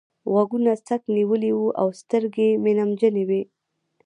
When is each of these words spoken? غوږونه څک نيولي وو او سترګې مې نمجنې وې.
غوږونه 0.31 0.71
څک 0.87 1.01
نيولي 1.15 1.51
وو 1.55 1.67
او 1.79 1.87
سترګې 2.01 2.49
مې 2.63 2.71
نمجنې 2.79 3.23
وې. 3.29 3.41